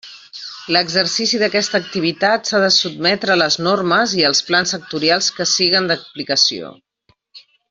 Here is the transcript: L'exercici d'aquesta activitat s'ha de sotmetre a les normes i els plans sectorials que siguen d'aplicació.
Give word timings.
L'exercici 0.75 1.41
d'aquesta 1.41 1.81
activitat 1.83 2.49
s'ha 2.51 2.61
de 2.65 2.71
sotmetre 2.77 3.35
a 3.35 3.37
les 3.43 3.59
normes 3.67 4.17
i 4.23 4.27
els 4.31 4.43
plans 4.51 4.75
sectorials 4.77 5.29
que 5.37 5.49
siguen 5.55 5.91
d'aplicació. 5.93 6.73